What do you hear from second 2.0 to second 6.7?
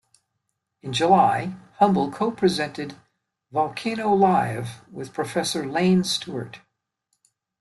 co-presented "Volcano Live" with Professor Iain Stewart.